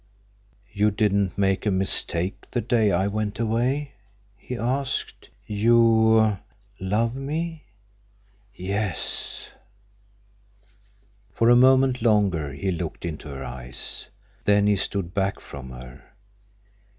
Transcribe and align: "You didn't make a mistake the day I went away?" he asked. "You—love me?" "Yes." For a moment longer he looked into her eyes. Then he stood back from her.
"You 0.73 0.89
didn't 0.89 1.37
make 1.37 1.67
a 1.67 1.69
mistake 1.69 2.49
the 2.49 2.59
day 2.59 2.91
I 2.91 3.05
went 3.05 3.39
away?" 3.39 3.91
he 4.35 4.57
asked. 4.57 5.29
"You—love 5.45 7.15
me?" 7.15 7.65
"Yes." 8.55 9.51
For 11.31 11.51
a 11.51 11.55
moment 11.55 12.01
longer 12.01 12.51
he 12.51 12.71
looked 12.71 13.05
into 13.05 13.27
her 13.29 13.45
eyes. 13.45 14.07
Then 14.45 14.65
he 14.65 14.75
stood 14.75 15.13
back 15.13 15.39
from 15.39 15.69
her. 15.69 16.01